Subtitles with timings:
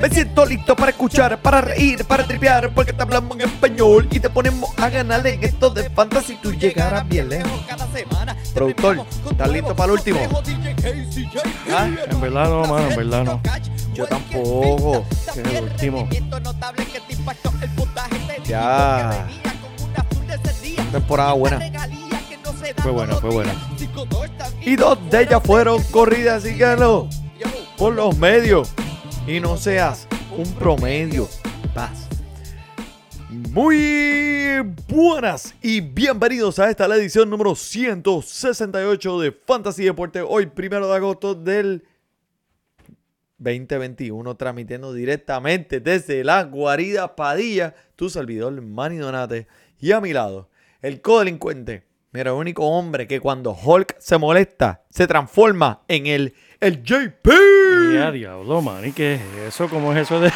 [0.00, 4.18] Me siento listo para escuchar, para reír, para tripear, porque te hablamos en español y
[4.18, 6.38] te ponemos a ganar en esto de fantasy.
[6.42, 7.52] Tú llegarás bien lejos.
[8.54, 10.20] Productor, ¿estás listo para el último?
[11.70, 11.86] ¿Ah?
[12.10, 13.42] En verdad no, mano, en verdad no.
[13.92, 15.04] Yo tampoco.
[15.34, 16.08] Que es el último.
[18.44, 19.28] Ya.
[20.92, 21.60] Temporada buena.
[22.78, 23.54] Fue buena, fue buena.
[24.62, 27.06] Y dos de ellas fueron corridas, así que no.
[27.76, 28.72] Por los medios.
[29.26, 31.28] Y no seas un promedio.
[31.74, 32.08] Paz.
[33.28, 40.22] Muy buenas y bienvenidos a esta la edición número 168 de Fantasy Deporte.
[40.22, 41.84] Hoy, primero de agosto del
[43.38, 49.46] 2021, transmitiendo directamente desde la guarida Padilla, tu servidor Manny Donate.
[49.78, 50.48] Y a mi lado,
[50.80, 51.84] el codelincuente.
[52.12, 57.28] Mira, el único hombre que cuando Hulk se molesta, se transforma en el, el JP.
[57.92, 58.86] Y a diablo, man.
[58.86, 59.68] ¿Y qué es eso?
[59.68, 60.30] ¿Cómo es eso de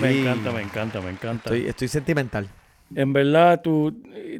[0.00, 1.44] Me Estoy- encanta, me encanta, me encanta.
[1.54, 2.48] Estoy, estoy sentimental.
[2.94, 3.92] En verdad, tu,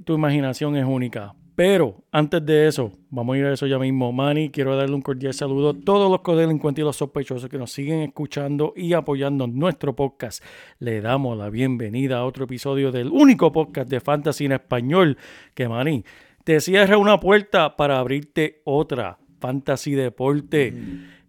[0.04, 1.34] tu imaginación es única.
[1.54, 4.12] Pero antes de eso, vamos a ir a eso ya mismo.
[4.12, 7.72] Manny, quiero darle un cordial saludo a todos los codelincuentes y los sospechosos que nos
[7.72, 10.44] siguen escuchando y apoyando nuestro podcast.
[10.80, 15.16] Le damos la bienvenida a otro episodio del único podcast de fantasy en español
[15.54, 16.04] que, Manny,
[16.44, 19.16] te cierra una puerta para abrirte otra.
[19.46, 20.74] Fantasy Deporte.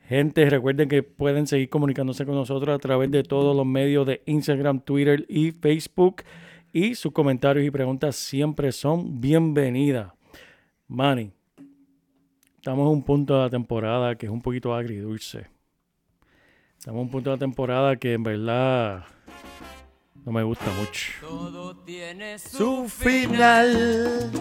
[0.09, 4.23] Gente, recuerden que pueden seguir comunicándose con nosotros a través de todos los medios de
[4.25, 6.23] Instagram, Twitter y Facebook.
[6.73, 10.13] Y sus comentarios y preguntas siempre son bienvenidas.
[10.87, 11.31] Manny,
[12.55, 15.45] estamos en un punto de la temporada que es un poquito agridulce.
[16.79, 19.05] Estamos en un punto de la temporada que en verdad
[20.25, 21.11] no me gusta mucho.
[22.37, 24.31] Su final.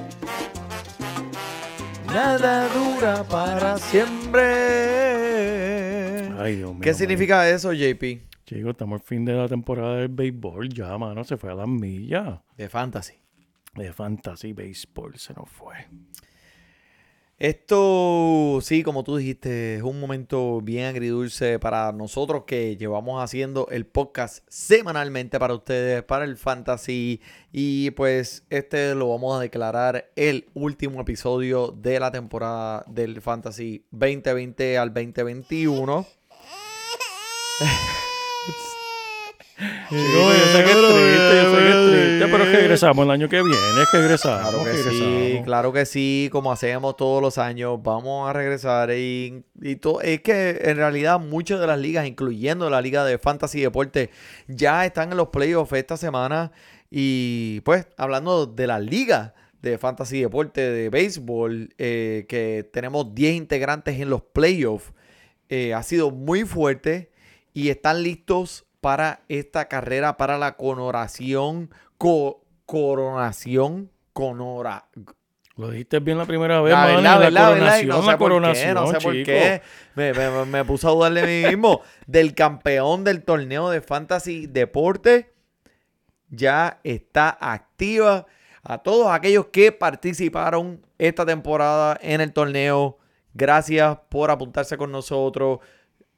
[2.16, 4.40] Nada dura para siempre.
[6.38, 6.80] Ay, Dios mío.
[6.80, 8.02] ¿Qué significa eso, JP?
[8.46, 11.24] Chicos, estamos al fin de la temporada del béisbol ya, mano.
[11.24, 12.40] Se fue a las millas.
[12.56, 13.20] De fantasy.
[13.74, 15.74] De fantasy béisbol se nos fue.
[17.38, 23.68] Esto, sí, como tú dijiste, es un momento bien agridulce para nosotros que llevamos haciendo
[23.70, 27.20] el podcast semanalmente para ustedes, para el fantasy.
[27.52, 33.84] Y pues este lo vamos a declarar el último episodio de la temporada del fantasy
[33.90, 36.06] 2020 al 2021.
[39.90, 41.75] Chico, yo sé que es triste, yo sé que
[42.16, 44.40] es triste, pero regresamos el año que viene, es que regresamos.
[44.50, 45.44] Claro que sí, regresamos.
[45.44, 50.20] claro que sí, como hacemos todos los años, vamos a regresar y, y to- es
[50.22, 54.10] que en realidad muchas de las ligas, incluyendo la liga de fantasy deporte,
[54.48, 56.52] ya están en los playoffs esta semana
[56.90, 63.34] y pues hablando de la liga de fantasy deporte de béisbol, eh, que tenemos 10
[63.34, 64.92] integrantes en los playoffs,
[65.48, 67.10] eh, ha sido muy fuerte
[67.52, 74.88] y están listos para esta carrera, para la coronación, co- coronación, conora.
[75.56, 78.34] Lo dijiste bien la primera vez, La verdad, la coronación, no sé la por qué,
[78.34, 79.24] coronación, no sé por chico.
[79.26, 79.62] qué.
[79.94, 81.80] Me, me- me- me puse a dudar de mí mismo.
[82.06, 85.32] Del campeón del torneo de Fantasy Deporte
[86.28, 88.26] ya está activa.
[88.62, 92.98] A todos aquellos que participaron esta temporada en el torneo,
[93.32, 95.60] gracias por apuntarse con nosotros.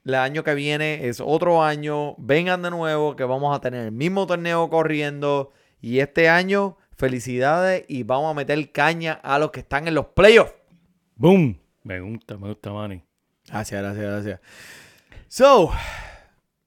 [0.04, 2.14] El año que viene es otro año.
[2.16, 5.52] Vengan de nuevo que vamos a tener el mismo torneo corriendo.
[5.80, 10.06] Y este año, felicidades y vamos a meter caña a los que están en los
[10.06, 10.54] playoffs.
[11.16, 11.58] Boom.
[11.82, 13.02] Me gusta, me gusta, Manny.
[13.46, 14.40] Gracias, gracias, gracias.
[15.28, 15.70] So,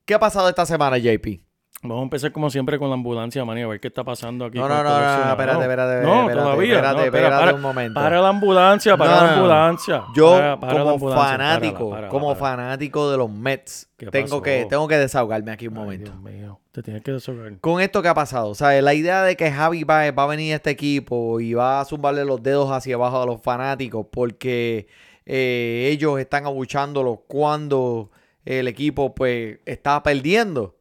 [0.05, 1.50] ¿qué ha pasado esta semana, JP?
[1.83, 4.59] Vamos a empezar como siempre con la ambulancia, Manny, a ver qué está pasando aquí.
[4.59, 6.75] No, no, no, no, espérate, espérate, No, todavía.
[6.75, 7.99] espérate, espérate un momento.
[7.99, 10.03] Para la ambulancia, para la ambulancia.
[10.15, 15.67] Yo, como fanático, como fanático de los Mets, ¿Qué tengo que, tengo que desahogarme aquí
[15.67, 16.11] un momento.
[16.11, 17.59] Dios mío, te tienes que desahogar.
[17.59, 20.27] Con esto que ha pasado, o sea, la idea de que Javi Baez va a
[20.27, 24.05] venir a este equipo y va a zumbarle los dedos hacia abajo a los fanáticos
[24.11, 24.87] porque
[25.25, 28.11] eh, ellos están abuchándolo cuando
[28.45, 30.75] el equipo pues está perdiendo.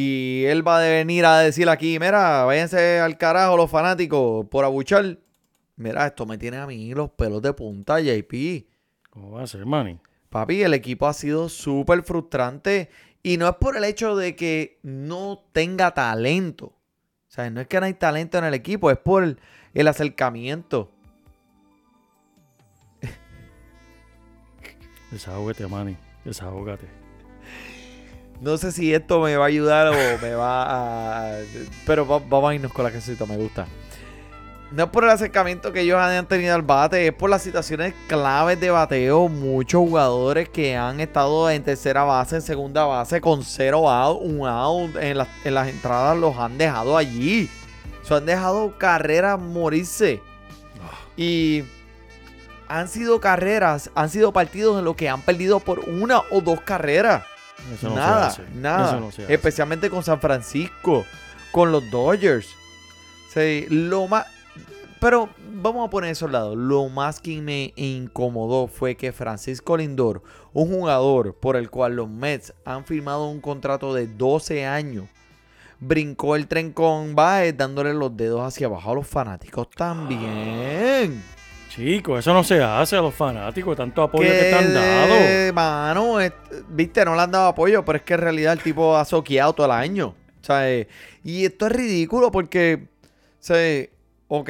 [0.00, 4.64] Y él va a venir a decir aquí, mira, váyanse al carajo los fanáticos por
[4.64, 5.18] abuchar.
[5.74, 8.64] Mira, esto me tiene a mí los pelos de punta, JP.
[9.10, 9.98] ¿Cómo va a ser, Manny?
[10.28, 12.90] Papi, el equipo ha sido súper frustrante
[13.24, 16.66] y no es por el hecho de que no tenga talento.
[16.66, 16.74] O
[17.26, 19.40] sea, no es que no hay talento en el equipo, es por el,
[19.74, 20.92] el acercamiento.
[25.10, 25.96] Desahógate, Manny.
[26.24, 26.97] Desahógate.
[28.40, 31.38] No sé si esto me va a ayudar o me va a...
[31.86, 33.66] Pero va- vamos a irnos con la casita, me gusta.
[34.70, 37.94] No es por el acercamiento que ellos hayan tenido al bate, es por las situaciones
[38.06, 39.28] claves de bateo.
[39.28, 44.46] Muchos jugadores que han estado en tercera base, en segunda base, con cero out, un
[44.46, 47.48] out en, las- en las entradas los han dejado allí.
[48.02, 50.20] Se han dejado carreras morirse.
[51.16, 51.64] Y
[52.68, 56.60] han sido carreras, han sido partidos en los que han perdido por una o dos
[56.60, 57.24] carreras.
[57.74, 58.50] Eso no nada, se hace.
[58.54, 58.88] nada.
[58.88, 59.34] Eso no se hace.
[59.34, 61.04] Especialmente con San Francisco,
[61.52, 62.48] con los Dodgers.
[63.32, 64.26] Sí, lo más.
[65.00, 66.56] Pero vamos a poner eso al lado.
[66.56, 70.22] Lo más que me incomodó fue que Francisco Lindor,
[70.52, 75.06] un jugador por el cual los Mets han firmado un contrato de 12 años,
[75.78, 81.22] brincó el tren con Baez dándole los dedos hacia abajo a los fanáticos también.
[81.68, 85.54] Chico, eso no se hace a los fanáticos, tanto apoyo que te han dado.
[85.54, 86.32] Mano, es-
[86.68, 89.52] viste, no le han dado apoyo, pero es que en realidad el tipo ha soqueado
[89.52, 90.14] todo el año.
[90.40, 90.86] ¿sabes?
[91.24, 92.88] Y esto es ridículo porque,
[93.38, 93.90] ¿sabes?
[94.28, 94.48] ok,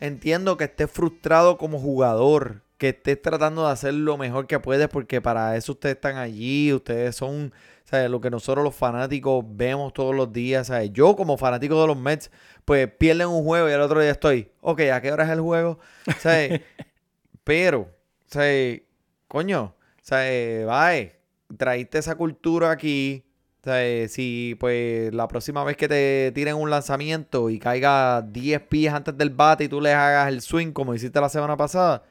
[0.00, 4.88] entiendo que estés frustrado como jugador, que estés tratando de hacer lo mejor que puedes
[4.88, 7.52] porque para eso ustedes están allí, ustedes son,
[7.84, 8.10] ¿sabes?
[8.10, 10.92] Lo que nosotros los fanáticos vemos todos los días, ¿sabes?
[10.92, 12.32] Yo como fanático de los Mets,
[12.64, 15.40] pues pierden un juego y al otro día estoy, ok, ¿a qué hora es el
[15.40, 15.78] juego?
[16.18, 16.60] ¿Sabes?
[17.44, 17.88] Pero,
[18.26, 18.82] ¿sabes?
[19.28, 20.66] Coño, ¿sabes?
[20.66, 21.12] Bye,
[21.56, 23.24] traíste esa cultura aquí.
[23.62, 24.12] ¿sabes?
[24.12, 29.16] Si pues la próxima vez que te tiren un lanzamiento y caiga 10 pies antes
[29.16, 32.02] del bate y tú les hagas el swing como hiciste la semana pasada,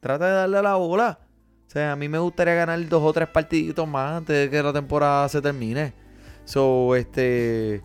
[0.00, 1.20] trata de darle a la bola.
[1.66, 4.62] O sea, a mí me gustaría ganar dos o tres partiditos más antes de que
[4.62, 5.92] la temporada se termine.
[6.44, 7.82] So, este.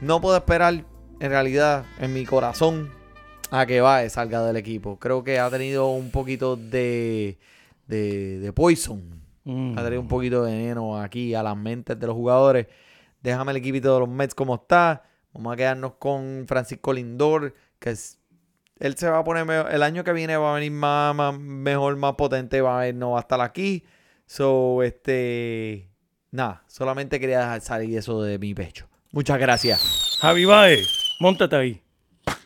[0.00, 2.90] No puedo esperar, en realidad, en mi corazón,
[3.50, 4.98] a que Baez salga del equipo.
[4.98, 7.38] Creo que ha tenido un poquito de,
[7.88, 9.02] de, de poison.
[9.42, 9.76] Mm.
[9.76, 12.68] Ha tenido un poquito de veneno aquí a las mentes de los jugadores.
[13.22, 15.02] Déjame el equipito de los Mets como está.
[15.32, 18.17] Vamos a quedarnos con Francisco Lindor, que es,
[18.80, 19.72] él se va a poner mejor.
[19.72, 22.60] El año que viene va a venir más, más- mejor, más potente.
[22.60, 23.84] Va a no va a estar aquí.
[24.26, 25.88] So, este.
[26.30, 28.86] Nada, solamente quería dejar salir eso de mi pecho.
[29.12, 30.18] Muchas gracias.
[30.20, 30.86] Javi Baez,
[31.20, 31.82] montate ahí.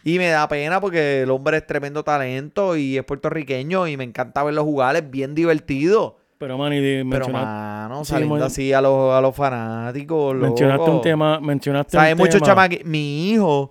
[0.05, 4.05] Y me da pena porque el hombre es tremendo talento y es puertorriqueño y me
[4.05, 6.19] encanta verlo jugar, es bien divertido.
[6.38, 10.96] Pero, Manny, di- Pero, mano, saliendo así a los, a los fanáticos, mencionaste loco.
[10.96, 11.40] un tema.
[11.40, 12.46] Mencionaste un muchos tema.
[12.69, 13.70] chamaqui- Mi hijo,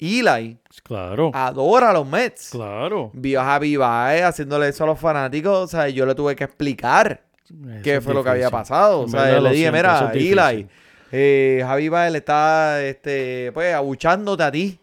[0.00, 2.50] Eli, Claro, adora a los Mets.
[2.50, 3.10] claro.
[3.12, 5.58] Vio a Javi Baez haciéndole eso a los fanáticos.
[5.58, 9.00] O sea, yo le tuve que explicar Eso qué fue lo que había pasado.
[9.02, 10.16] O sea, le dije, mira, es.
[10.16, 10.66] Eli,
[11.12, 14.78] eh, Javi Baez le está, este, pues, abuchándote a ti.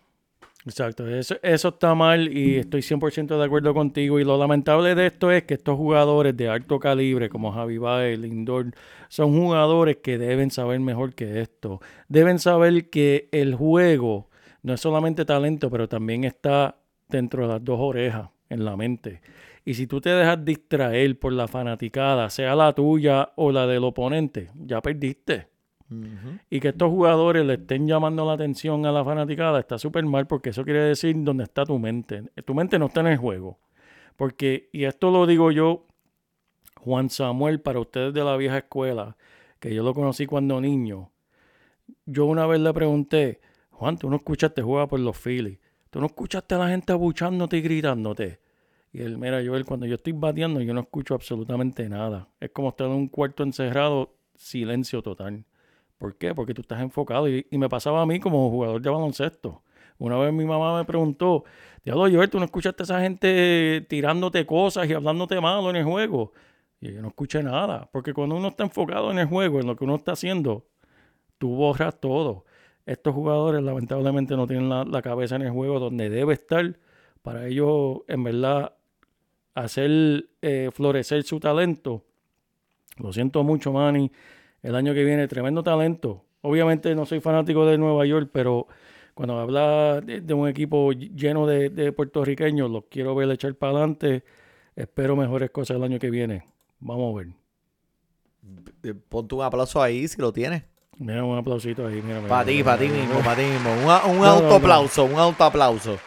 [0.65, 4.19] Exacto, eso, eso está mal y estoy 100% de acuerdo contigo.
[4.19, 8.19] Y lo lamentable de esto es que estos jugadores de alto calibre, como Javi Baez,
[8.19, 8.73] Lindor,
[9.07, 11.79] son jugadores que deben saber mejor que esto.
[12.09, 14.27] Deben saber que el juego
[14.63, 16.77] no es solamente talento, pero también está
[17.09, 19.21] dentro de las dos orejas, en la mente.
[19.65, 23.83] Y si tú te dejas distraer por la fanaticada, sea la tuya o la del
[23.83, 25.49] oponente, ya perdiste.
[26.49, 30.27] Y que estos jugadores le estén llamando la atención a la fanaticada está súper mal
[30.27, 32.23] porque eso quiere decir dónde está tu mente.
[32.45, 33.57] Tu mente no está en el juego.
[34.17, 35.85] Porque, y esto lo digo yo,
[36.81, 39.15] Juan Samuel, para ustedes de la vieja escuela,
[39.59, 41.11] que yo lo conocí cuando niño.
[42.05, 43.39] Yo una vez le pregunté,
[43.77, 45.59] Juan, tú no escuchaste juega por los Phillies.
[45.91, 48.39] Tú no escuchaste a la gente abuchándote y gritándote.
[48.91, 52.27] Y él, mira, yo cuando yo estoy bateando, yo no escucho absolutamente nada.
[52.39, 55.45] Es como estar en un cuarto encerrado, silencio total.
[55.99, 56.33] ¿Por qué?
[56.33, 57.29] Porque tú estás enfocado.
[57.29, 59.61] Y, y me pasaba a mí como jugador de baloncesto.
[59.99, 61.43] Una vez mi mamá me preguntó,
[61.83, 65.83] Diablo, Joel, ¿tú no escuchaste a esa gente tirándote cosas y hablándote malo en el
[65.83, 66.33] juego?
[66.81, 67.87] Y yo no escuché nada.
[67.91, 70.65] Porque cuando uno está enfocado en el juego, en lo que uno está haciendo,
[71.37, 72.46] tú borras todo.
[72.87, 76.79] Estos jugadores lamentablemente no tienen la, la cabeza en el juego donde debe estar
[77.21, 78.77] para ellos, en verdad,
[79.53, 82.05] hacer eh, florecer su talento.
[82.97, 84.09] Lo siento mucho, Manny.
[84.63, 86.23] El año que viene, tremendo talento.
[86.39, 88.67] Obviamente no soy fanático de Nueva York, pero
[89.13, 94.23] cuando habla de, un equipo lleno de, de puertorriqueños, los quiero ver echar para adelante.
[94.77, 96.45] Espero mejores cosas el año que viene.
[96.79, 97.27] Vamos a ver.
[98.83, 100.63] Eh, Ponte un aplauso ahí si lo tienes.
[100.99, 102.01] Mira un aplausito ahí.
[102.05, 103.71] Mira, Para ti, para ti mismo, para ti mismo.
[103.71, 104.25] Un, un No, no, no.
[104.25, 105.97] autoaplauso, un autoaplauso.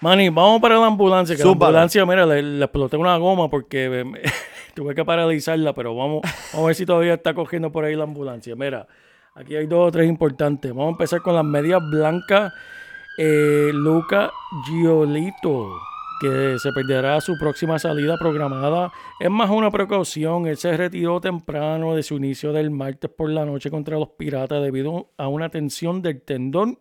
[0.00, 1.36] Manny, vamos para la ambulancia.
[1.36, 1.72] Que Zúmbalo.
[1.72, 4.20] la ambulancia, mira, le, le exploté una goma porque me-
[4.74, 6.22] tuve que paralizarla, pero vamos,
[6.52, 8.54] vamos a ver si todavía está cogiendo por ahí la ambulancia.
[8.56, 8.86] Mira,
[9.34, 10.70] Aquí hay dos o tres importantes.
[10.72, 12.52] Vamos a empezar con las medias blancas.
[13.16, 14.30] Eh, Luca
[14.66, 15.70] Giolito,
[16.22, 18.92] que se perderá su próxima salida programada.
[19.18, 20.46] Es más una precaución.
[20.46, 24.62] Él se retiró temprano de su inicio del martes por la noche contra los Piratas
[24.62, 26.78] debido a una tensión del tendón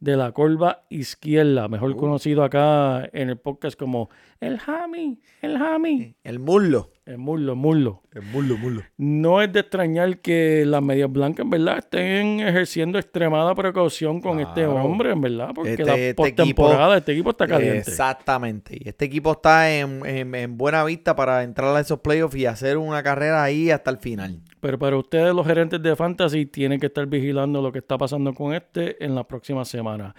[0.00, 6.16] de la corva izquierda, mejor conocido acá en el podcast como el Hami, el Hami,
[6.22, 6.93] El muslo.
[7.06, 8.02] El muslo, muslo.
[8.12, 8.82] El muslo, muslo.
[8.96, 14.40] No es de extrañar que las medias blancas, en verdad, estén ejerciendo extremada precaución con
[14.40, 17.78] este hombre, en verdad, porque Este- la este postemporada, este equipo está caliente.
[17.90, 18.78] Exactamente.
[18.80, 22.46] Y este equipo está en, en- en buena vista para entrar a esos playoffs y
[22.46, 24.40] hacer una carrera ahí hasta el final.
[24.60, 28.32] Pero para ustedes, los gerentes de fantasy, tienen que estar vigilando lo que está pasando
[28.32, 30.14] con este en la próxima semana.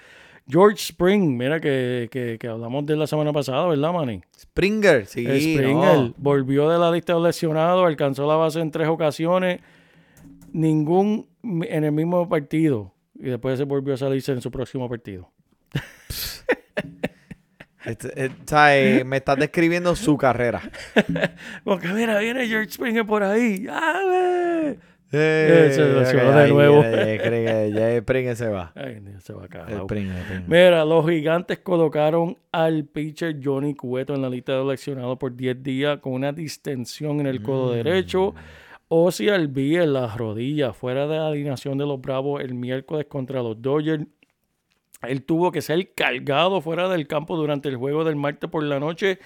[0.48, 4.22] George Spring, mira que, que, que hablamos de la semana pasada, ¿verdad, Manny?
[4.38, 5.24] Springer, sí.
[5.24, 6.14] Springer no.
[6.18, 9.60] volvió de la lista de lesionados, alcanzó la base en tres ocasiones,
[10.52, 12.94] ningún en el mismo partido.
[13.16, 15.32] Y después se volvió a salirse en su próximo partido.
[17.86, 19.06] Este, ¿sabes?
[19.06, 20.60] Me estás describiendo su carrera.
[21.64, 23.68] Porque mira, viene George Springer por ahí.
[23.70, 24.80] ¡Ave!
[25.12, 26.84] Eh, se lesionó ok, de nuevo.
[26.84, 28.72] ya Springer se va.
[28.76, 29.84] Ay, se va a cagar.
[29.84, 30.44] Springer, Springer.
[30.48, 35.64] Mira, los gigantes colocaron al pitcher Johnny Cueto en la lista de seleccionados por 10
[35.64, 38.34] días con una distensión en el codo derecho.
[38.88, 43.42] Ozzy Albies en las rodillas, fuera de la alineación de los Bravos el miércoles contra
[43.42, 44.06] los Dodgers.
[45.02, 48.80] Él tuvo que ser cargado fuera del campo durante el juego del martes por la
[48.80, 49.20] noche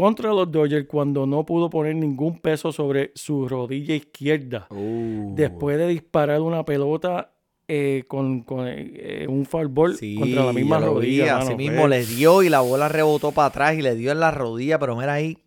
[0.00, 5.78] contra los Dodgers cuando no pudo poner ningún peso sobre su rodilla izquierda Uh, después
[5.78, 7.32] de disparar una pelota
[7.68, 11.38] eh, con, con, eh, un foul ball sí, contra la misma rodilla.
[11.38, 14.30] Así mismo le dio y la bola rebotó para atrás y le dio en la
[14.30, 15.38] rodilla, pero mira ahí.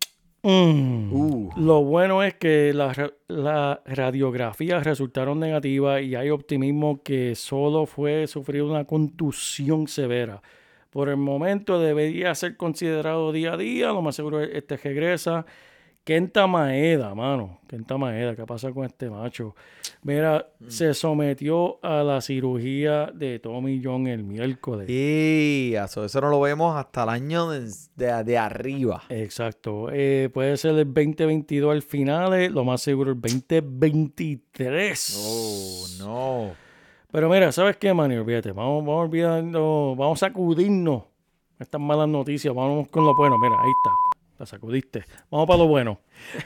[0.42, 1.12] Mm.
[1.12, 1.50] Uh.
[1.56, 2.96] Lo bueno es que las
[3.28, 10.42] las radiografías resultaron negativas y hay optimismo que solo fue sufrir una contusión severa.
[10.94, 15.44] Por el momento debería ser considerado día a día, lo más seguro es este regresa.
[16.04, 17.60] Kenta Maeda, mano.
[17.66, 19.56] Kenta Maeda, ¿qué pasa con este macho?
[20.02, 20.68] Mira, Mm.
[20.68, 24.86] se sometió a la cirugía de Tommy John el miércoles.
[24.88, 29.02] Y eso, eso no lo vemos hasta el año de, de- de arriba.
[29.08, 29.88] Exacto.
[29.90, 35.16] Eh, puede ser el 2022 al final, eh, lo más seguro el 2023.
[35.18, 36.63] Oh, no.
[37.14, 38.16] Pero mira, ¿sabes qué, Manny?
[38.16, 41.04] Olvídate, vamos, vamos olvidando, vamos a sacudirnos
[41.60, 43.38] estas malas noticias, vamos con lo bueno.
[43.38, 43.90] Mira, ahí está,
[44.36, 45.04] la sacudiste.
[45.30, 46.00] Vamos para lo bueno.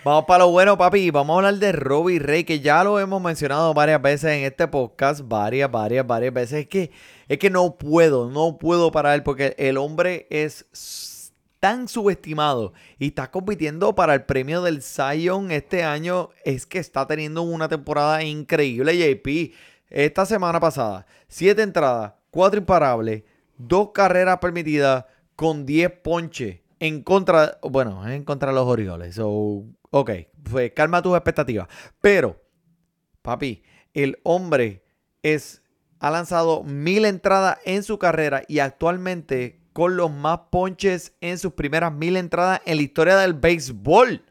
[0.05, 1.11] Vamos para lo bueno, papi.
[1.11, 4.69] Vamos a hablar de Robbie Rey, que ya lo hemos mencionado varias veces en este
[4.69, 5.27] podcast.
[5.27, 6.61] Varias, varias, varias veces.
[6.61, 6.91] Es que,
[7.29, 13.31] es que no puedo, no puedo parar porque el hombre es tan subestimado y está
[13.31, 16.29] compitiendo para el premio del Zion este año.
[16.45, 19.55] Es que está teniendo una temporada increíble, JP.
[19.90, 23.25] Esta semana pasada, siete entradas, cuatro imparables,
[23.57, 29.14] dos carreras permitidas con 10 ponches en contra, bueno, en contra de los Orioles.
[29.14, 30.11] So, ok,
[30.50, 31.68] pues calma tus expectativas.
[32.00, 32.40] Pero,
[33.23, 33.62] papi,
[33.95, 34.85] el hombre
[35.23, 35.62] es,
[36.00, 41.52] ha lanzado mil entradas en su carrera y actualmente con los más ponches en sus
[41.52, 44.25] primeras mil entradas en la historia del béisbol.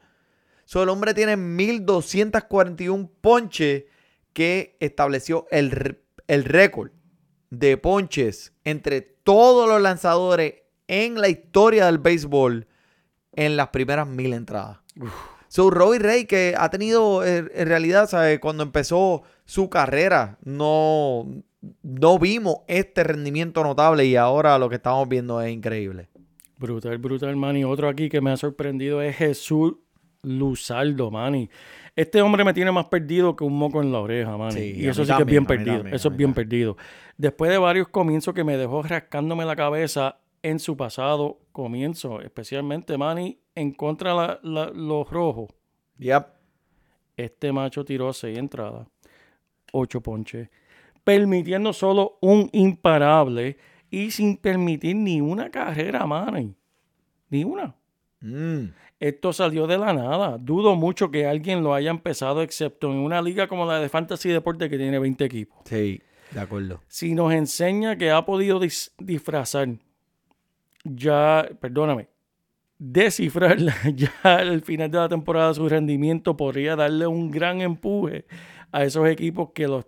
[0.66, 3.84] So, el hombre tiene 1241 ponches
[4.32, 6.90] que estableció el, el récord
[7.50, 10.54] de ponches entre todos los lanzadores
[10.86, 12.66] en la historia del béisbol
[13.32, 14.78] en las primeras mil entradas.
[15.48, 18.40] So, Robbie Ray, que ha tenido, eh, en realidad, ¿sabe?
[18.40, 21.26] cuando empezó su carrera, no,
[21.82, 26.08] no vimos este rendimiento notable y ahora lo que estamos viendo es increíble.
[26.58, 27.64] Brutal, brutal, Manny.
[27.64, 29.74] Otro aquí que me ha sorprendido es Jesús
[30.22, 31.48] Luzardo, Manny.
[31.98, 34.52] Este hombre me tiene más perdido que un moco en la oreja, Manny.
[34.52, 35.74] Sí, y eso sí que es bien perdido.
[35.78, 36.76] también, eso es bien perdido.
[37.16, 42.96] Después de varios comienzos que me dejó rascándome la cabeza en su pasado comienzo, especialmente,
[42.96, 45.50] Manny, en contra de la- la- los rojos.
[45.98, 46.26] Yep.
[47.16, 48.86] Este macho tiró seis entradas,
[49.72, 50.48] ocho ponches,
[51.02, 53.56] permitiendo solo un imparable
[53.90, 56.54] y sin permitir ni una carrera, Manny.
[57.30, 57.74] Ni una.
[58.20, 58.64] Mm.
[59.00, 60.38] Esto salió de la nada.
[60.38, 64.28] Dudo mucho que alguien lo haya empezado, excepto en una liga como la de Fantasy
[64.30, 65.58] Deporte que tiene 20 equipos.
[65.64, 66.00] Sí,
[66.32, 66.80] de acuerdo.
[66.88, 69.68] Si nos enseña que ha podido dis- disfrazar,
[70.84, 72.08] ya, perdóname,
[72.78, 73.58] descifrar
[73.94, 78.24] ya al final de la temporada su rendimiento podría darle un gran empuje
[78.72, 79.86] a esos equipos que los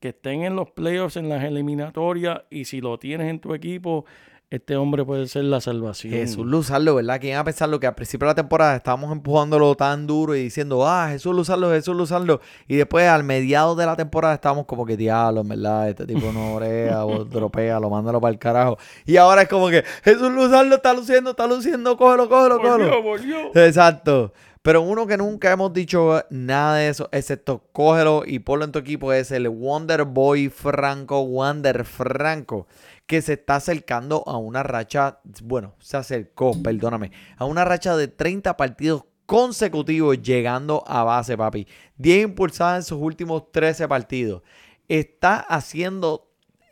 [0.00, 4.06] que estén en los playoffs, en las eliminatorias, y si lo tienes en tu equipo,
[4.48, 6.12] este hombre puede ser la salvación.
[6.12, 7.18] Jesús Luzardo, ¿verdad?
[7.20, 10.42] ¿Quién iba a pensarlo que al principio de la temporada estábamos empujándolo tan duro y
[10.44, 12.40] diciendo, ah, Jesús Luzardo, Jesús Luzardo?
[12.68, 16.54] Y después al mediado de la temporada estábamos como que, diablo, verdad, este tipo no
[16.54, 18.78] orea o dropea, lo mándalo para el carajo.
[19.04, 23.02] Y ahora es como que, Jesús Luzardo está luciendo, está luciendo, cógelo, cógelo, cógelo.
[23.02, 23.50] volvió.
[23.56, 24.32] Exacto.
[24.66, 28.80] Pero uno que nunca hemos dicho nada de eso, excepto cógelo y ponlo en tu
[28.80, 32.66] equipo, es el Wonder Boy Franco, Wonder Franco,
[33.06, 38.08] que se está acercando a una racha, bueno, se acercó, perdóname, a una racha de
[38.08, 41.66] 30 partidos consecutivos llegando a base, papi.
[41.98, 44.42] 10 impulsadas en sus últimos 13 partidos.
[44.88, 46.28] Está haciendo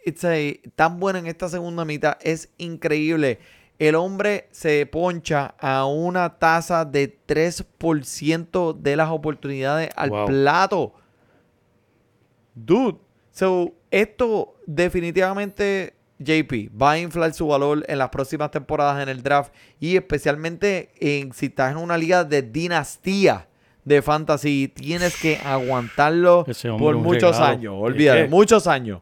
[0.07, 3.39] a- tan bueno en esta segunda mitad, es increíble.
[3.79, 10.27] El hombre se poncha a una tasa de 3% de las oportunidades al Wow.
[10.27, 10.95] plato.
[12.55, 12.99] Dude,
[13.33, 19.23] so esto definitivamente JP va a inflar su valor en las próximas temporadas en el
[19.23, 23.49] draft y especialmente en si estás en una liga de dinastía
[23.85, 26.45] de fantasy, tienes que aguantarlo
[26.79, 27.45] por muchos regalo.
[27.53, 29.01] años, olvídate, muchos años.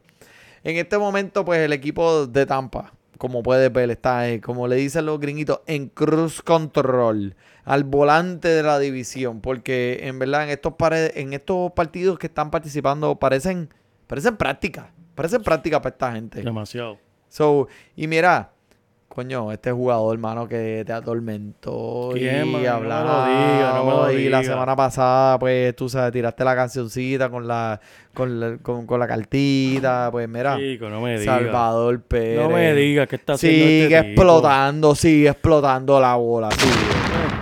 [0.65, 4.77] En este momento, pues el equipo de Tampa, como puedes ver, está, eh, como le
[4.77, 10.51] dicen los gringuitos, en cruz control, al volante de la división, porque en verdad en
[10.51, 13.69] estos, pare- en estos partidos que están participando parecen,
[14.09, 16.43] parecen prácticas, parecen prácticas para esta gente.
[16.43, 16.99] Demasiado.
[17.29, 18.51] So, y mira,
[19.09, 22.53] coño, este jugador, hermano, que te atormentó ¿Quién, y mano?
[22.53, 23.29] No me lo hablaba.
[23.29, 24.53] diga, no me lo y la diga.
[24.53, 27.81] semana pasada, pues, tú sabes, tiraste la cancioncita con la,
[28.15, 31.25] con la, con, con la cartita, pues, mira, Chico, no me digas.
[31.43, 32.41] Salvador Pérez.
[32.41, 34.23] No me digas que está haciendo Sigue este tipo.
[34.23, 36.51] explotando, sigue explotando la bola.
[36.51, 36.73] sigue.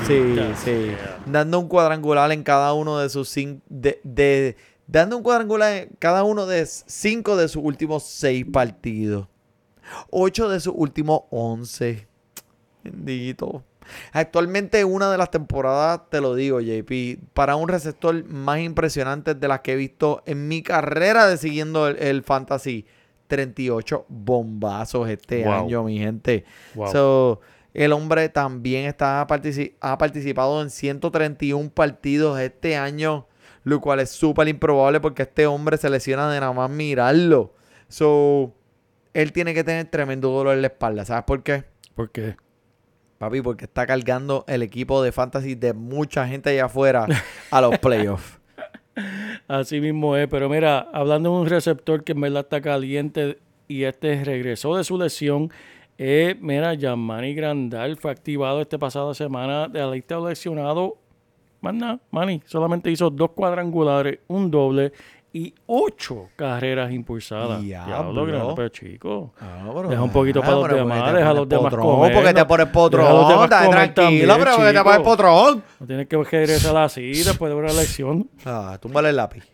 [0.06, 0.92] Sí, sí.
[1.26, 3.62] Dando un cuadrangular en cada uno de sus cinco.
[3.68, 4.56] De, de-
[4.90, 9.28] dando un cuadrangular en cada uno de cinco de sus últimos seis partidos.
[10.10, 12.06] Ocho de sus últimos once.
[12.82, 13.64] Bendito.
[14.12, 19.48] Actualmente una de las temporadas, te lo digo, JP, para un receptor más impresionante de
[19.48, 22.86] las que he visto en mi carrera de siguiendo el, el fantasy.
[23.26, 25.52] 38 bombazos este Wow.
[25.52, 26.44] año, mi gente.
[26.74, 26.90] Wow.
[26.90, 27.40] So,
[27.72, 33.28] el hombre también está ha participado en 131 partidos este año,
[33.64, 37.54] lo cual es súper improbable porque este hombre se lesiona de nada más mirarlo.
[37.88, 38.54] So,
[39.14, 41.04] él tiene que tener tremendo dolor en la espalda.
[41.04, 41.64] ¿Sabes por qué?
[41.94, 42.36] ¿Por qué?
[43.18, 47.06] Papi, porque está cargando el equipo de fantasy de mucha gente allá afuera
[47.50, 48.40] a los playoffs.
[49.46, 53.84] Así mismo es, pero mira, hablando de un receptor que en verdad está caliente y
[53.84, 55.50] este regresó de su lesión,
[55.98, 60.92] eh, mira, Yamani Grandal fue activado esta pasada semana de la lista de lesionados.
[61.60, 64.92] Más nada, Manny solamente hizo dos cuadrangulares, un doble
[65.32, 67.62] y ocho carreras impulsadas.
[67.62, 68.26] Diablo.
[68.26, 69.32] que no, pero chico.
[69.40, 72.44] Ah, Deja un poquito para los demás, deja a los demás potrón, comer, porque te
[72.44, 75.64] pones potrón, tranquilo, pero porque te pones potrón.
[75.78, 78.28] No tienes que regresar así después de una lección.
[78.44, 79.44] Ah, túmbale el lápiz.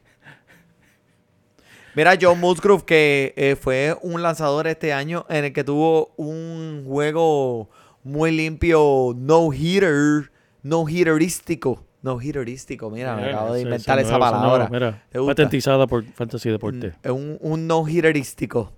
[1.95, 6.85] Mira, John Musgrove, que eh, fue un lanzador este año en el que tuvo un
[6.87, 7.71] juego
[8.05, 10.31] muy limpio, no hitter,
[12.07, 15.03] no hitterístico, mira, me acabo de inventar esa palabra.
[15.27, 16.95] patentizada por Fantasy Deporte.
[17.03, 18.73] Es un, un no hitterístico.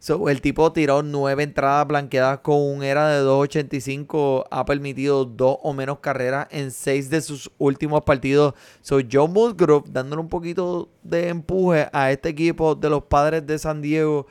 [0.00, 4.46] So, el tipo tiró nueve entradas blanqueadas con un era de 2.85.
[4.50, 8.54] Ha permitido dos o menos carreras en seis de sus últimos partidos.
[8.80, 13.58] So, John Musgrove dándole un poquito de empuje a este equipo de los padres de
[13.58, 14.26] San Diego.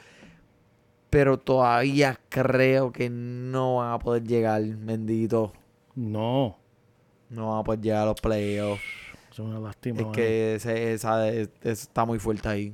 [1.10, 5.54] Pero todavía creo que no van a poder llegar, bendito.
[5.96, 6.58] No,
[7.32, 8.82] No van a poder llegar a los playoffs.
[9.32, 9.96] es una lástima.
[9.98, 10.12] Es mano.
[10.12, 12.74] que ese- esa, es- está muy fuerte ahí.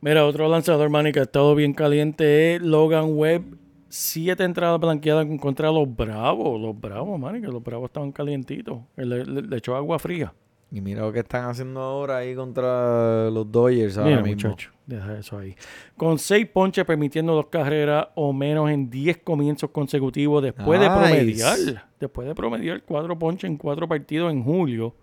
[0.00, 3.58] Mira, otro lanzador, Manny, que ha estado bien caliente es Logan Webb.
[3.88, 6.60] Siete entradas blanqueadas contra los Bravos.
[6.60, 8.78] Los Bravos, Manny, que los Bravos estaban calientitos.
[8.96, 10.32] Le, le- le echó agua fría.
[10.70, 14.48] Y mira lo que están haciendo ahora ahí contra los Dodgers ahora Mira, mismo.
[14.50, 15.54] muchacho, deja eso ahí.
[15.96, 21.56] Con seis ponches permitiendo dos carreras o menos en 10 comienzos consecutivos después de promediar.
[22.00, 24.94] Después de promediar cuatro ponches en cuatro partidos en julio.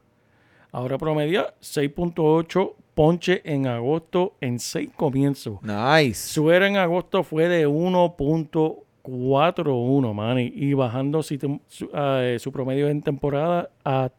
[0.72, 5.60] Ahora promedia 6.8 ponches en agosto en seis comienzos.
[5.62, 6.16] Nice.
[6.34, 11.60] Su era en agosto fue de 1.41, Manny, y bajando su,
[11.94, 14.10] ah, eh, su promedio en temporada a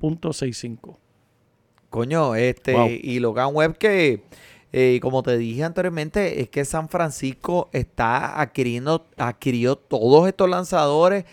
[0.00, 0.96] 2.65.
[1.90, 2.88] Coño, este, Wow.
[2.90, 4.22] y Logan Webb que,
[4.72, 11.24] eh, como te dije anteriormente, es que San Francisco está adquiriendo, adquirió todos estos lanzadores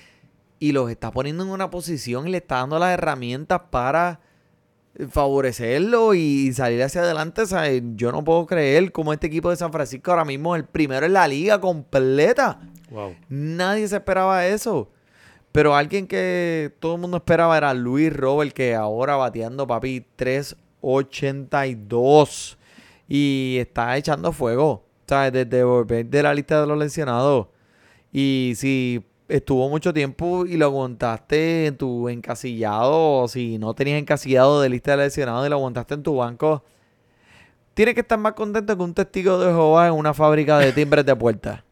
[0.59, 4.21] y los está poniendo en una posición y le está dando las herramientas para
[5.09, 7.43] favorecerlo y salir hacia adelante.
[7.95, 11.05] Yo no puedo creer cómo este equipo de San Francisco ahora mismo es el primero
[11.05, 12.59] en la liga completa.
[12.89, 13.15] Wow.
[13.27, 14.89] Nadie se esperaba eso.
[15.55, 22.57] Pero alguien que todo el mundo esperaba era Luis Robert, que ahora bateando, papi, 3.82.
[23.07, 24.83] Y está echando fuego.
[25.07, 25.31] ¿Sabes?
[25.31, 27.47] Desde volver de la lista de los lesionados.
[28.11, 34.01] Y si estuvo mucho tiempo y lo aguantaste en tu encasillado, o si no tenías
[34.01, 36.65] encasillado de lista de lesionados y lo aguantaste en tu banco,
[37.73, 41.05] tienes que estar más contento que un testigo de Jehová en una fábrica de timbres
[41.05, 41.64] de puerta.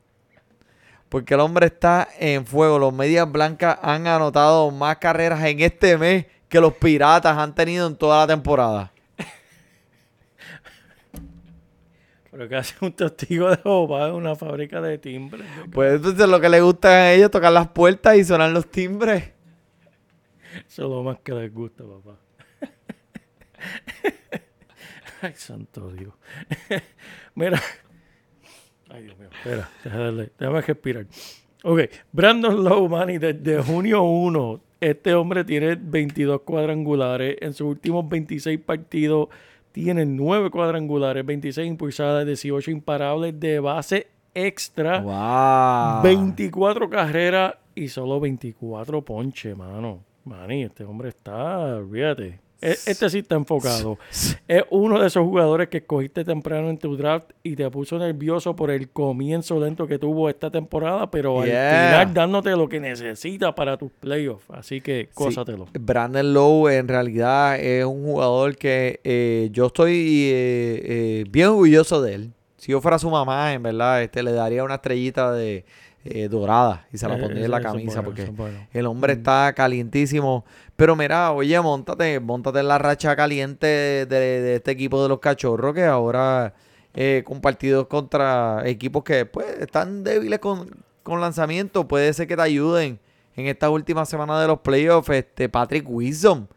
[1.13, 2.80] Porque el hombre está en fuego.
[2.80, 7.86] Los medias blancas han anotado más carreras en este mes que los piratas han tenido
[7.86, 8.91] en toda la temporada.
[12.32, 15.45] Pero que hace un testigo de Jehová en una fábrica de timbres.
[15.71, 18.71] Pues entonces lo que le gusta a ellos es tocar las puertas y sonar los
[18.71, 19.34] timbres.
[20.67, 22.17] Eso es lo más que les gusta, papá.
[25.21, 26.15] Ay, santo Dios.
[27.36, 27.62] Mira.
[28.93, 29.27] Ay, Dios mío.
[29.34, 31.06] Espera, déjame, déjame respirar.
[31.63, 31.79] Ok,
[32.12, 37.38] Brandon Lowe, Manny, desde junio 1, este hombre tiene 22 cuadrangulares.
[37.41, 39.29] En sus últimos 26 partidos
[39.71, 44.99] tiene 9 cuadrangulares, 26 impulsadas, 18 imparables de base extra.
[44.99, 46.03] ¡Wow!
[46.03, 50.03] 24 carreras y solo 24 ponche, mano.
[50.25, 52.42] Mani, este hombre está, fíjate.
[52.63, 53.97] E- Este sí está enfocado.
[54.47, 58.56] Es uno de esos jugadores que escogiste temprano en tu draft y te puso nervioso
[58.56, 63.54] por el comienzo lento que tuvo esta temporada, pero al final dándote lo que necesita
[63.54, 64.45] para tus playoffs.
[64.49, 65.67] Así que Sí, cósatelo.
[65.80, 72.02] Brandon Lowe en realidad es un jugador que eh, yo estoy eh, eh, bien orgulloso
[72.02, 72.32] de él.
[72.58, 75.65] Si yo fuera su mamá, en verdad, este, le daría una estrellita de
[76.06, 78.67] eh, dorada y se la Eh, pondría en la camisa bueno, porque bueno.
[78.73, 80.45] el hombre está calientísimo.
[80.75, 83.67] Pero mira, oye, montate, montate en la racha caliente
[84.07, 86.55] de, este equipo de los cachorros que ahora
[86.93, 90.71] eh, con partidos contra equipos que pues están débiles con,
[91.03, 91.88] con lanzamiento.
[91.88, 92.99] Puede ser que te ayuden
[93.36, 95.09] en esta última semana de los playoffs.
[95.09, 96.49] Este Patrick Wilson,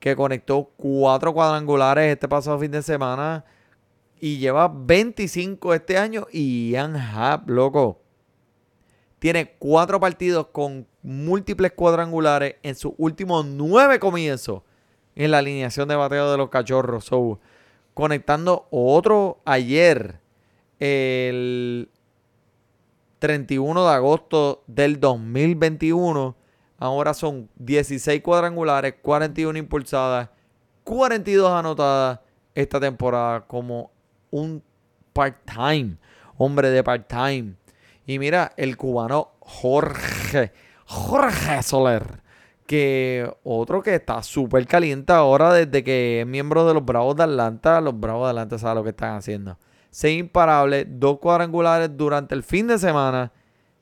[0.00, 3.44] que conectó cuatro cuadrangulares este pasado fin de semana
[4.18, 6.26] y lleva 25 este año.
[6.32, 8.07] Y Ian Happ, loco
[9.18, 14.62] tiene cuatro partidos con múltiples cuadrangulares en sus últimos nueve comienzos
[15.16, 17.10] en la alineación de bateo de los cachorros.
[17.94, 20.20] Conectando otro ayer,
[20.78, 21.90] el
[23.18, 26.36] 31 de agosto del 2021.
[26.78, 30.30] Ahora son 16 cuadrangulares, 41 impulsadas,
[30.84, 32.20] 42 anotadas
[32.54, 33.90] esta temporada como
[34.30, 34.62] un
[35.12, 35.96] part-time,
[36.36, 37.54] hombre de part-time.
[38.08, 40.50] Y mira, el cubano Jorge,
[40.86, 42.22] Jorge Soler,
[42.66, 47.24] que otro que está súper caliente ahora desde que es miembro de los Bravos de
[47.24, 47.82] Atlanta.
[47.82, 49.58] Los Bravos de Atlanta saben lo que están haciendo.
[49.90, 53.30] Seis imparables, dos cuadrangulares durante el fin de semana.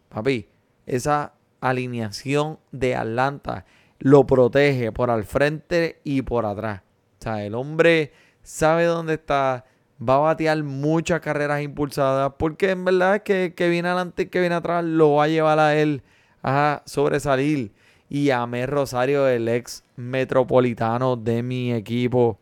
[0.09, 0.49] Papi,
[0.87, 3.65] esa alineación de Atlanta
[4.01, 6.83] lo protege por al frente y por atrás.
[7.21, 8.13] O sea, el hombre
[8.43, 9.67] sabe dónde está,
[10.01, 14.27] va a batear muchas carreras impulsadas, porque en verdad es que, que viene adelante y
[14.27, 16.03] que viene atrás lo va a llevar a él
[16.43, 17.73] a sobresalir.
[18.09, 22.39] Y a Mer Rosario, el ex metropolitano de mi equipo,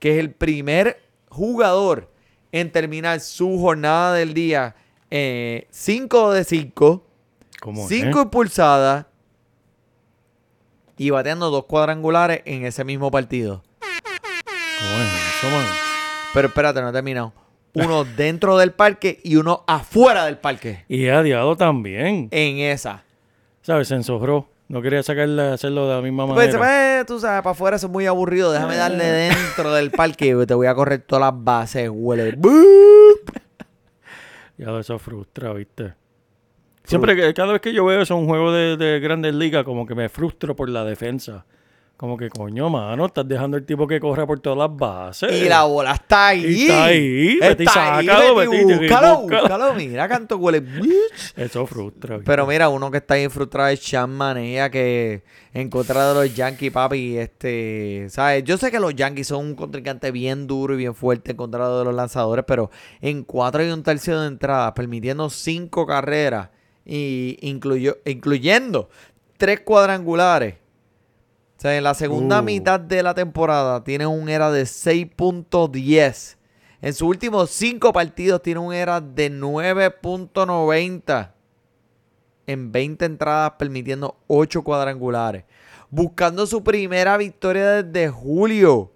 [0.00, 2.10] que es el primer jugador
[2.50, 4.74] en terminar su jornada del día
[5.10, 7.06] 5 de 5,
[7.60, 7.88] ¿Cómo es?
[7.88, 9.06] 5 impulsadas
[10.96, 13.62] y bateando dos cuadrangulares en ese mismo partido.
[16.34, 17.32] Pero espérate, no he terminado.
[17.74, 20.84] Uno dentro del parque y uno afuera del parque.
[20.88, 22.28] Y a Diado también.
[22.30, 23.04] En esa.
[23.62, 23.88] ¿Sabes?
[23.88, 24.48] Se ensobró.
[24.68, 27.00] No quería sacarle, hacerlo de la misma Tú puedes manera.
[27.00, 28.52] "Eh, tú sabes, para afuera eso es muy aburrido.
[28.52, 32.38] Déjame darle dentro del parque y te voy a correr todas las bases, huele.
[34.56, 35.94] Ya eso frustra, ¿viste?
[36.84, 39.86] Siempre que, cada vez que yo veo eso un juego de, de Grandes Ligas, como
[39.86, 41.46] que me frustro por la defensa.
[42.00, 45.30] Como que, coño, mano, estás dejando el tipo que corra por todas las bases.
[45.34, 46.46] Y la bola está ahí.
[46.46, 49.74] Y está ahí, vete y ahí, sácalo, vete vete búscalo, búscalo.
[49.74, 50.60] Mira canto huele.
[50.60, 51.34] bitch.
[51.36, 52.20] Eso frustra.
[52.24, 56.34] Pero mira, uno que está bien frustrado es Sean Manea, que en contra de los
[56.34, 58.44] Yankees, papi, este, ¿sabes?
[58.44, 61.68] Yo sé que los Yankees son un contrincante bien duro y bien fuerte en contra
[61.68, 62.70] de los lanzadores, pero
[63.02, 66.48] en cuatro y un tercio de entrada, permitiendo cinco carreras,
[66.82, 68.88] y incluyó, incluyendo
[69.36, 70.59] tres cuadrangulares.
[71.60, 72.42] O sea, en la segunda Uh.
[72.42, 76.38] mitad de la temporada tiene un era de 6.10.
[76.80, 81.32] En sus últimos cinco partidos tiene un era de 9.90
[82.46, 85.44] en 20 entradas, permitiendo 8 cuadrangulares.
[85.90, 88.90] Buscando su primera victoria desde julio.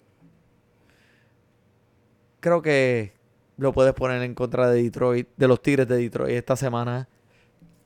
[2.40, 3.12] Creo que
[3.58, 7.10] lo puedes poner en contra de Detroit, de los Tigres de Detroit esta semana.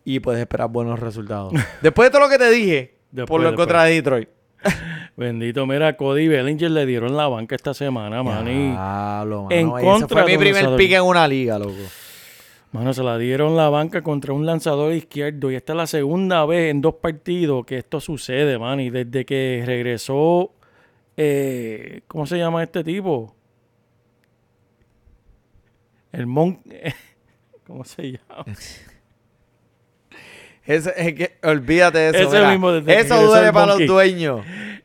[0.05, 1.53] y puedes esperar buenos resultados.
[1.83, 4.29] Después de todo lo que te dije, Después, por lo en contra de Detroit.
[5.17, 8.47] Bendito, mira, Cody Bellinger le dieron la banca esta semana, man.
[8.49, 11.75] y- Diablo, mano, en contra fue mi primer pick en una liga, loco.
[12.71, 16.45] Mano, se la dieron la banca contra un lanzador izquierdo y esta es la segunda
[16.45, 18.79] vez en dos partidos que esto sucede, man.
[18.81, 20.53] Y desde que regresó,
[21.17, 23.35] eh, ¿cómo se llama este tipo?
[26.13, 26.61] El Mon...
[27.67, 28.45] ¿Cómo se llama?
[30.69, 32.29] Ese- es que, olvídate de eso.
[32.29, 32.51] Ese mira.
[32.51, 34.41] mismo, desde que eso duele el para los dueños.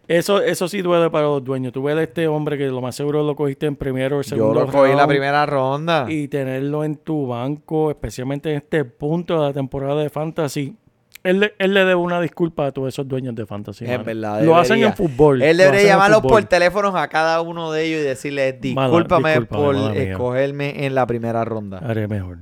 [0.08, 1.72] Eso, eso sí duele para los dueños.
[1.72, 4.30] Tú ves a este hombre que lo más seguro lo cogiste en primero o Yo
[4.30, 6.06] segundo lo cogí en la round, primera ronda.
[6.10, 10.76] y tenerlo en tu banco, especialmente en este punto de la temporada de Fantasy.
[11.24, 13.86] Él, le- él le debe una disculpa a todos esos dueños de Fantasy.
[13.86, 14.04] Es mano.
[14.04, 14.42] verdad.
[14.44, 15.42] Lo hacen en fútbol.
[15.42, 19.64] Él debería llamarlos por teléfonos a cada uno de ellos y decirles Mala- discúlpame discúlpame,
[19.64, 21.78] por escogerme en la primera ronda.
[21.78, 22.40] Haré mejor.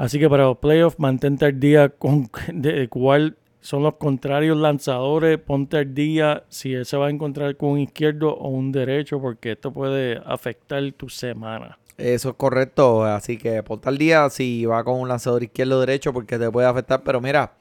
[0.00, 5.36] Así que para los playoffs, mantente al día con de cuál son los contrarios lanzadores.
[5.36, 9.20] Ponte al día si él se va a encontrar con un izquierdo o un derecho,
[9.20, 11.78] porque esto puede afectar tu semana.
[11.98, 13.04] Eso es correcto.
[13.04, 16.50] Así que por tal día si va con un lanzador izquierdo o derecho porque te
[16.50, 17.02] puede afectar.
[17.04, 17.52] Pero mira,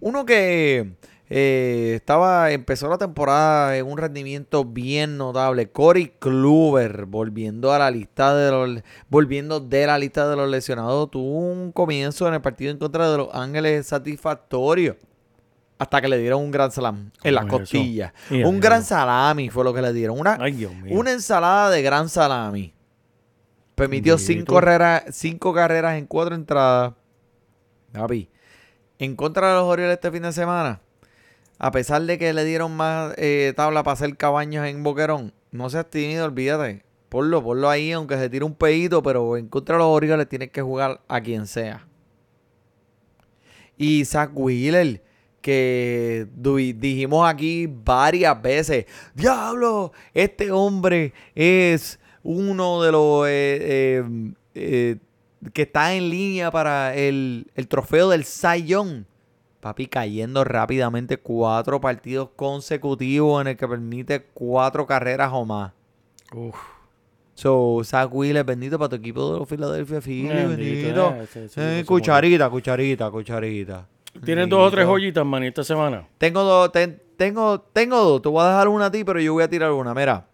[0.00, 0.96] uno que
[1.32, 5.70] eh, estaba, empezó la temporada en un rendimiento bien notable.
[5.70, 11.08] Corey Kluber, volviendo a la lista de los, volviendo de la lista de los lesionados,
[11.08, 14.96] tuvo un comienzo en el partido en contra de los Ángeles satisfactorio.
[15.78, 18.12] Hasta que le dieron un gran salam en las costillas.
[18.30, 20.18] Un gran salami fue lo que le dieron.
[20.18, 22.74] Una, Ay, una ensalada de gran salami.
[23.76, 26.92] Permitió cinco carreras, cinco carreras en cuatro entradas.
[28.98, 30.82] En contra de los Orioles este fin de semana,
[31.60, 35.68] a pesar de que le dieron más eh, tabla para hacer cabañas en Boquerón, no
[35.70, 36.82] seas tímido, olvídate.
[37.10, 40.50] Ponlo, ponlo ahí, aunque se tire un pedito, pero en contra de los Orioles tienes
[40.50, 41.86] que jugar a quien sea.
[43.76, 45.02] Y Zach Wheeler,
[45.40, 46.26] que
[46.76, 54.96] dijimos aquí varias veces, diablo, este hombre es uno de los eh, eh, eh,
[55.52, 58.24] que está en línea para el, el trofeo del
[58.64, 59.04] Young.
[59.60, 65.72] Papi, cayendo rápidamente cuatro partidos consecutivos en el que permite cuatro carreras o más.
[66.34, 66.56] Uf.
[67.34, 71.80] So, Zach Wheeler, bendito para tu equipo de los Philadelphia Phillies, Bendito, eh, ese- ese
[71.80, 73.86] Eh, cucharita, cucharita, cucharita.
[74.24, 76.06] Tienes dos o tres joyitas, man, esta semana.
[76.18, 78.22] Tengo dos, ten- tengo, tengo dos.
[78.22, 79.94] Te voy a dejar una a ti, pero yo voy a tirar una.
[79.94, 80.26] Mira.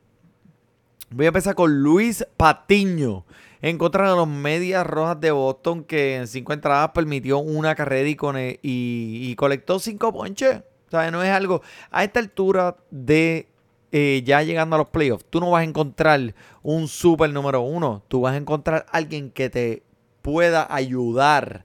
[1.10, 3.24] Voy a empezar con Luis Patiño.
[3.62, 8.08] En contra de los Medias Rojas de Boston, que en cinco entradas permitió una carrera
[8.08, 10.58] y, con- y, colectó cinco ponches.
[10.88, 11.62] O sea, no es algo.
[11.90, 13.48] A esta altura de
[13.92, 18.02] eh, ya llegando a los playoffs, tú no vas a encontrar un super número uno.
[18.08, 19.82] Tú vas a encontrar alguien que te
[20.22, 21.64] pueda ayudar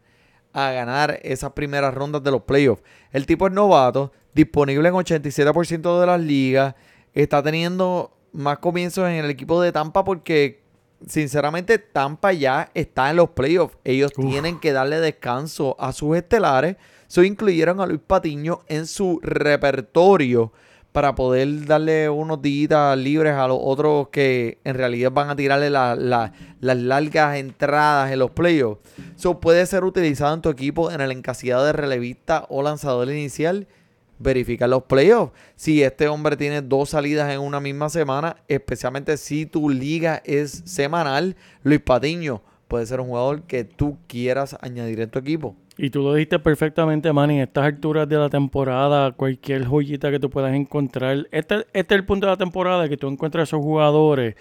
[0.54, 2.84] a ganar esas primeras rondas de los playoffs.
[3.12, 6.76] El tipo es novato, disponible en 87% de las ligas,
[7.14, 10.61] está teniendo más comienzos en el equipo de Tampa porque
[11.08, 13.78] sinceramente Tampa ya está en los playoffs.
[13.84, 14.26] Ellos Uf.
[14.30, 16.78] tienen que darle descanso a sus estelares.
[17.08, 20.52] So incluyeron a Luis Patiño en su repertorio
[20.92, 25.70] para poder darle unos días libres a los otros que en realidad van a tirarle
[25.70, 28.82] la- la- las largas entradas en los playoffs.
[29.16, 33.68] So, puede ser utilizado en tu equipo en el encasillado de relevista o lanzador inicial.
[34.22, 35.34] Verifica los playoffs.
[35.56, 40.62] Si este hombre tiene dos salidas en una misma semana, especialmente si tu liga es
[40.66, 45.56] semanal, Luis Patiño puede ser un jugador que tú quieras añadir en tu equipo.
[45.78, 50.20] Y tú lo dijiste perfectamente, man, en estas alturas de la temporada, cualquier joyita que
[50.20, 51.28] tú puedas encontrar.
[51.32, 54.36] Este, este es el punto de la temporada que tú encuentras esos jugadores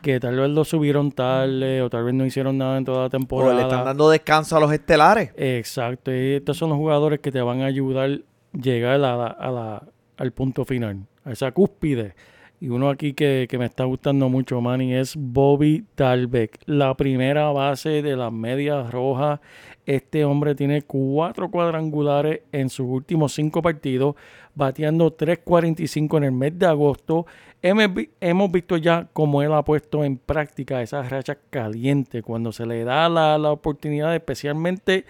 [0.00, 3.04] que tal vez lo subieron tarde o tal vez no hicieron nada en toda la
[3.06, 3.54] O temporada.
[3.56, 5.32] le están dando descanso a los estelares.
[5.36, 8.18] Exacto, y estos son los jugadores que te van a ayudar a
[8.52, 9.82] llegar a la-
[10.16, 12.14] al punto final, a esa cúspide.
[12.60, 17.52] Y uno aquí que, que me está gustando mucho, Manny, es Bobby Talbeck, la primera
[17.52, 19.38] base de las medias rojas.
[19.86, 24.16] Este hombre tiene cuatro cuadrangulares en sus últimos cinco partidos,
[24.56, 27.26] bateando 3.45 en el mes de agosto.
[27.62, 32.82] Hemos visto ya cómo él ha puesto en práctica esas rachas calientes cuando se le
[32.82, 35.04] da la, la oportunidad, especialmente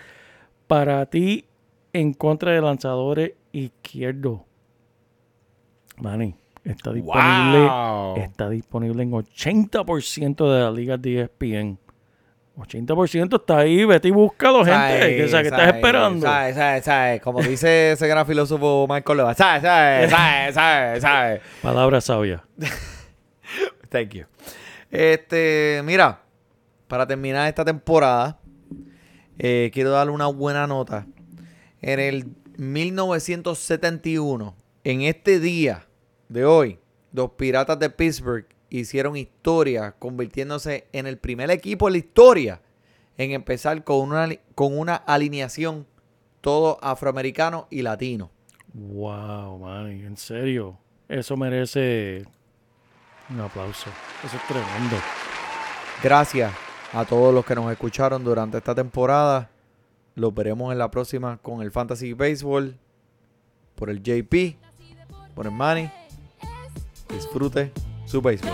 [0.67, 1.47] para ti
[1.99, 4.41] en contra de lanzadores izquierdos.
[5.99, 6.35] Manny,
[6.65, 8.17] está disponible, Wow.
[8.19, 11.79] está disponible en 80% de las ligas de ESPN.
[12.57, 14.73] 80% está ahí, vete y búscalo, gente.
[14.73, 16.27] Sabe, que, o sea, que estás esperando.
[16.27, 17.21] Sabe, sabe, sabe.
[17.21, 19.35] Como dice ese gran filósofo Michael Leva.
[19.35, 21.41] Sabe, sabe, sabe, sabe, sabe.
[21.63, 22.45] Palabra sabia.
[23.91, 24.25] Thank you.
[24.91, 26.21] Este, mira,
[26.89, 28.39] para terminar esta temporada,
[29.39, 31.07] eh, quiero darle una buena nota.
[31.81, 35.87] En el 1971, en este día
[36.29, 36.79] de hoy,
[37.13, 42.63] los Piratas de Pittsburgh hicieron historia, convirtiéndose en el primer equipo en la historia
[43.17, 45.87] en empezar con una, con una alineación
[46.41, 48.31] todo afroamericano y latino.
[48.73, 50.79] Wow, Manny, en serio.
[51.09, 52.25] Eso merece
[53.31, 53.91] un aplauso.
[54.25, 54.97] Eso es tremendo.
[56.03, 56.53] Gracias
[56.93, 59.51] a todos los que nos escucharon durante esta temporada.
[60.19, 62.77] Los veremos en la próxima con el Fantasy Baseball.
[63.77, 64.57] Por el JP,
[65.33, 65.89] por el Manny.
[67.09, 67.73] Disfrute
[68.05, 68.51] su béisbol.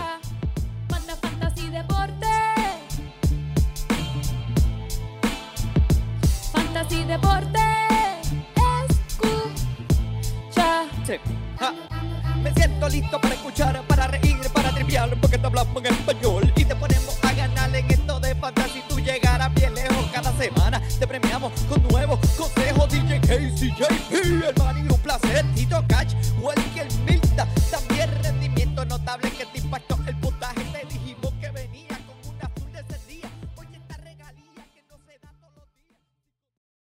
[0.87, 2.27] Fantasy Deporte.
[6.53, 7.59] Fantasy Deporte.
[10.47, 10.85] Escucha.
[11.03, 11.13] Sí.
[11.57, 11.73] Ja.
[12.43, 16.53] Me siento listo para escuchar, para reír, para triviar, porque te hablamos en español
[23.65, 24.84] lejos cada semana.